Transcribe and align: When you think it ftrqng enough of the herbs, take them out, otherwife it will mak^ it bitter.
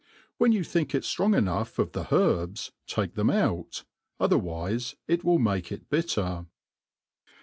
When 0.39 0.51
you 0.51 0.63
think 0.63 0.95
it 0.95 1.03
ftrqng 1.03 1.37
enough 1.37 1.77
of 1.77 1.91
the 1.91 2.11
herbs, 2.11 2.71
take 2.87 3.13
them 3.13 3.29
out, 3.29 3.83
otherwife 4.19 4.95
it 5.07 5.23
will 5.23 5.37
mak^ 5.37 5.71
it 5.71 5.91
bitter. 5.91 6.47